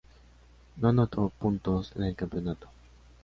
[0.77, 2.67] No anotó puntos en el campeonato.